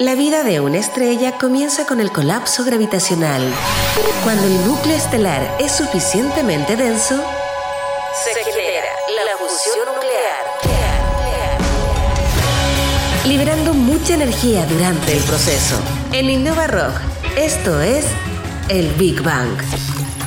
La 0.00 0.14
vida 0.14 0.44
de 0.44 0.60
una 0.60 0.78
estrella 0.78 1.38
comienza 1.38 1.84
con 1.84 1.98
el 1.98 2.12
colapso 2.12 2.64
gravitacional. 2.64 3.42
Cuando 4.22 4.46
el 4.46 4.64
núcleo 4.64 4.94
estelar 4.94 5.56
es 5.58 5.72
suficientemente 5.72 6.76
denso, 6.76 7.20
se 8.24 8.30
genera 8.44 8.86
la 9.26 9.36
fusión 9.36 9.86
nuclear, 9.92 10.44
liberando 13.26 13.74
mucha 13.74 14.14
energía 14.14 14.66
durante 14.66 15.16
el 15.16 15.22
proceso. 15.24 15.74
En 16.12 16.30
Innova 16.30 16.68
Rock, 16.68 16.94
esto 17.36 17.80
es 17.80 18.04
el 18.68 18.92
Big 18.94 19.20
Bang. 19.20 19.58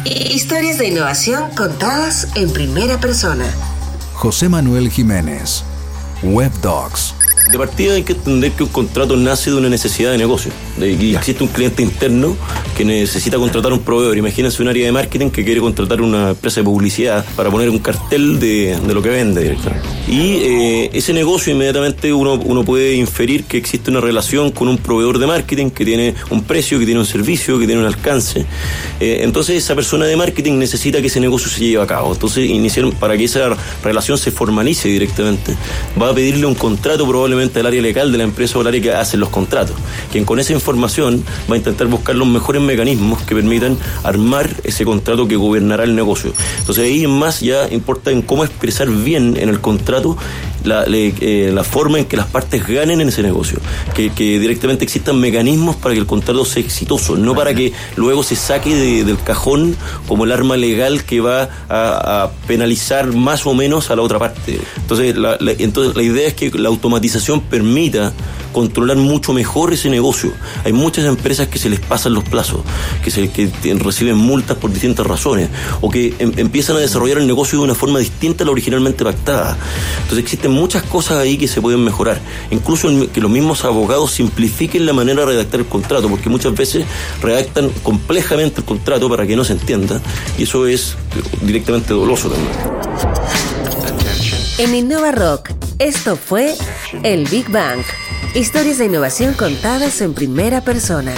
Historias 0.03 0.79
de 0.79 0.87
innovación 0.89 1.49
contadas 1.55 2.27
en 2.35 2.51
primera 2.51 2.99
persona. 2.99 3.45
José 4.15 4.49
Manuel 4.49 4.89
Jiménez, 4.91 5.63
Web 6.23 6.51
Dogs. 6.61 7.15
De 7.51 7.57
partida 7.57 7.95
hay 7.95 8.03
que 8.03 8.13
entender 8.13 8.53
que 8.53 8.63
un 8.63 8.69
contrato 8.69 9.17
nace 9.17 9.51
de 9.51 9.57
una 9.57 9.67
necesidad 9.67 10.11
de 10.11 10.17
negocio. 10.17 10.51
y 10.79 11.13
existe 11.15 11.43
un 11.43 11.49
cliente 11.49 11.83
interno 11.83 12.37
que 12.77 12.85
necesita 12.85 13.37
contratar 13.37 13.73
un 13.73 13.79
proveedor. 13.79 14.17
Imagínense 14.17 14.61
un 14.61 14.69
área 14.69 14.85
de 14.85 14.91
marketing 14.93 15.29
que 15.31 15.43
quiere 15.43 15.59
contratar 15.59 16.01
una 16.01 16.29
empresa 16.29 16.61
de 16.61 16.63
publicidad 16.63 17.25
para 17.35 17.51
poner 17.51 17.69
un 17.69 17.79
cartel 17.79 18.39
de, 18.39 18.79
lo 18.87 19.01
que 19.01 19.09
vende 19.09 19.57
Y 20.11 20.33
eh, 20.43 20.89
ese 20.91 21.13
negocio 21.13 21.53
inmediatamente 21.53 22.11
uno, 22.11 22.33
uno 22.33 22.65
puede 22.65 22.95
inferir 22.95 23.45
que 23.45 23.55
existe 23.55 23.89
una 23.89 24.01
relación 24.01 24.51
con 24.51 24.67
un 24.67 24.77
proveedor 24.77 25.19
de 25.19 25.25
marketing 25.25 25.69
que 25.69 25.85
tiene 25.85 26.15
un 26.29 26.43
precio, 26.43 26.77
que 26.79 26.83
tiene 26.83 26.99
un 26.99 27.05
servicio, 27.05 27.57
que 27.57 27.65
tiene 27.65 27.79
un 27.79 27.87
alcance. 27.87 28.45
Eh, 28.99 29.19
entonces 29.21 29.55
esa 29.55 29.73
persona 29.73 30.05
de 30.05 30.17
marketing 30.17 30.59
necesita 30.59 30.99
que 30.99 31.07
ese 31.07 31.21
negocio 31.21 31.49
se 31.49 31.61
lleve 31.61 31.81
a 31.81 31.87
cabo. 31.87 32.11
Entonces 32.11 32.49
iniciaron, 32.49 32.91
para 32.91 33.15
que 33.15 33.23
esa 33.23 33.55
relación 33.85 34.17
se 34.17 34.31
formalice 34.31 34.89
directamente, 34.89 35.55
va 35.99 36.09
a 36.09 36.13
pedirle 36.13 36.45
un 36.45 36.55
contrato 36.55 37.07
probablemente 37.07 37.61
el 37.61 37.67
área 37.67 37.81
legal 37.81 38.11
de 38.11 38.17
la 38.17 38.25
empresa 38.25 38.57
o 38.57 38.61
el 38.63 38.67
área 38.67 38.81
que 38.81 38.91
hace 38.91 39.15
los 39.15 39.29
contratos, 39.29 39.77
quien 40.11 40.25
con 40.25 40.41
esa 40.41 40.51
información 40.51 41.23
va 41.49 41.55
a 41.55 41.57
intentar 41.57 41.87
buscar 41.87 42.17
los 42.17 42.27
mejores 42.27 42.61
mecanismos 42.61 43.21
que 43.21 43.33
permitan 43.33 43.77
armar 44.03 44.49
ese 44.65 44.83
contrato 44.83 45.25
que 45.25 45.37
gobernará 45.37 45.85
el 45.85 45.95
negocio. 45.95 46.33
Entonces 46.59 46.83
ahí 46.83 47.07
más 47.07 47.39
ya 47.39 47.69
importa 47.71 48.11
en 48.11 48.21
cómo 48.21 48.43
expresar 48.43 48.89
bien 48.89 49.37
en 49.39 49.47
el 49.47 49.61
contrato 49.61 50.00
claro 50.01 50.17
la, 50.63 50.85
eh, 50.87 51.51
la 51.53 51.63
forma 51.63 51.99
en 51.99 52.05
que 52.05 52.17
las 52.17 52.27
partes 52.27 52.67
ganen 52.67 53.01
en 53.01 53.09
ese 53.09 53.21
negocio, 53.21 53.59
que, 53.93 54.11
directamente 54.39 54.83
existan 54.83 55.19
mecanismos 55.19 55.75
para 55.75 55.93
que 55.93 55.99
el 55.99 56.05
contrato 56.05 56.45
sea 56.45 56.63
exitoso, 56.63 57.15
no 57.15 57.35
para 57.35 57.53
que 57.53 57.73
luego 57.95 58.23
se 58.23 58.35
saque 58.35 59.03
del 59.03 59.17
cajón 59.23 59.75
como 60.07 60.25
el 60.25 60.31
arma 60.31 60.57
legal 60.57 61.03
que 61.03 61.21
va 61.21 61.49
a, 61.69 62.31
penalizar 62.47 63.13
más 63.13 63.45
o 63.45 63.53
menos 63.53 63.91
a 63.91 63.95
la 63.95 64.01
otra 64.01 64.19
parte. 64.19 64.59
Entonces 64.77 65.15
entonces 65.59 65.95
la 65.95 66.03
idea 66.03 66.27
es 66.27 66.33
que 66.33 66.49
la 66.51 66.69
automatización 66.69 67.41
permita 67.41 68.13
controlar 68.51 68.97
mucho 68.97 69.33
mejor 69.33 69.73
ese 69.73 69.89
negocio. 69.89 70.33
Hay 70.63 70.73
muchas 70.73 71.05
empresas 71.05 71.47
que 71.47 71.59
se 71.59 71.69
les 71.69 71.79
pasan 71.79 72.13
los 72.13 72.23
plazos, 72.23 72.61
que, 73.03 73.11
se, 73.11 73.29
que 73.29 73.49
reciben 73.75 74.17
multas 74.17 74.57
por 74.57 74.71
distintas 74.71 75.05
razones, 75.05 75.49
o 75.79 75.89
que 75.89 76.13
em, 76.19 76.33
empiezan 76.37 76.75
a 76.75 76.79
desarrollar 76.79 77.19
el 77.19 77.27
negocio 77.27 77.59
de 77.59 77.65
una 77.65 77.75
forma 77.75 77.99
distinta 77.99 78.43
a 78.43 78.45
la 78.45 78.51
originalmente 78.51 79.03
pactada. 79.03 79.57
Entonces 79.97 80.19
existen 80.19 80.50
muchas 80.51 80.83
cosas 80.83 81.17
ahí 81.17 81.37
que 81.37 81.47
se 81.47 81.61
pueden 81.61 81.83
mejorar. 81.83 82.19
Incluso 82.49 82.89
que 83.11 83.21
los 83.21 83.31
mismos 83.31 83.65
abogados 83.65 84.11
simplifiquen 84.11 84.85
la 84.85 84.93
manera 84.93 85.21
de 85.21 85.27
redactar 85.27 85.61
el 85.61 85.65
contrato, 85.65 86.09
porque 86.09 86.29
muchas 86.29 86.53
veces 86.53 86.85
redactan 87.21 87.69
complejamente 87.83 88.61
el 88.61 88.65
contrato 88.65 89.09
para 89.09 89.25
que 89.25 89.35
no 89.35 89.43
se 89.43 89.53
entienda, 89.53 90.01
y 90.37 90.43
eso 90.43 90.67
es 90.67 90.95
directamente 91.41 91.93
doloso 91.93 92.29
también. 92.29 92.53
En 94.57 94.75
Innova 94.75 95.11
Rock 95.11 95.51
esto 95.81 96.15
fue 96.15 96.53
el 97.01 97.27
Big 97.27 97.49
Bang. 97.49 97.79
Historias 98.35 98.77
de 98.77 98.85
innovación 98.85 99.33
contadas 99.33 99.99
en 100.01 100.13
primera 100.13 100.61
persona. 100.61 101.11